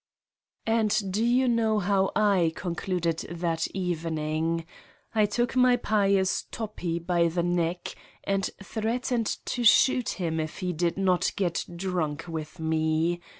[0.65, 4.65] And do you know how I concluded that evening?
[5.13, 7.93] I took my pious Toppi by the neck
[8.23, 13.21] and threatened to shoot him if he did not get drunk with me.